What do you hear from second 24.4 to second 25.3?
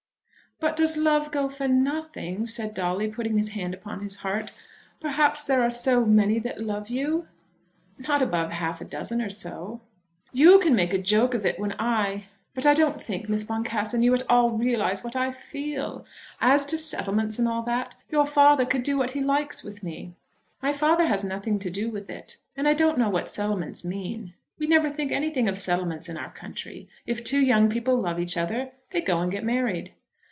We never think